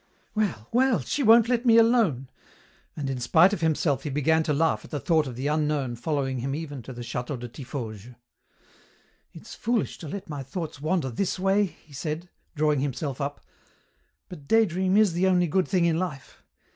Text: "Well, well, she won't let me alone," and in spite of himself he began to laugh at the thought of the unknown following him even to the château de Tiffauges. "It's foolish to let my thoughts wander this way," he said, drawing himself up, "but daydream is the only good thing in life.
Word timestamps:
"Well, 0.33 0.67
well, 0.71 1.01
she 1.01 1.21
won't 1.21 1.47
let 1.47 1.63
me 1.63 1.77
alone," 1.77 2.27
and 2.97 3.07
in 3.07 3.19
spite 3.19 3.53
of 3.53 3.61
himself 3.61 4.01
he 4.01 4.09
began 4.09 4.41
to 4.41 4.51
laugh 4.51 4.83
at 4.83 4.89
the 4.89 4.99
thought 4.99 5.27
of 5.27 5.35
the 5.35 5.45
unknown 5.45 5.95
following 5.95 6.39
him 6.39 6.55
even 6.55 6.81
to 6.81 6.91
the 6.91 7.03
château 7.03 7.37
de 7.37 7.47
Tiffauges. 7.47 8.15
"It's 9.31 9.53
foolish 9.53 9.99
to 9.99 10.07
let 10.07 10.27
my 10.27 10.41
thoughts 10.41 10.81
wander 10.81 11.11
this 11.11 11.37
way," 11.37 11.65
he 11.65 11.93
said, 11.93 12.29
drawing 12.55 12.79
himself 12.79 13.21
up, 13.21 13.41
"but 14.27 14.47
daydream 14.47 14.97
is 14.97 15.13
the 15.13 15.27
only 15.27 15.45
good 15.45 15.67
thing 15.67 15.85
in 15.85 15.99
life. 15.99 16.41